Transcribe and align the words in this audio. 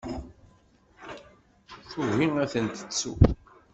Tugi 1.89 2.25
ad 2.41 2.49
ten-tettu. 2.51 3.13